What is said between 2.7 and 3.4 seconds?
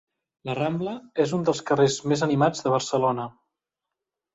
Barcelona.